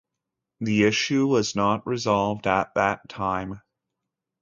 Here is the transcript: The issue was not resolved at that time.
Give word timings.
The 0.61 0.85
issue 0.85 1.27
was 1.27 1.55
not 1.55 1.85
resolved 1.85 2.47
at 2.47 2.73
that 2.73 3.07
time. 3.07 3.61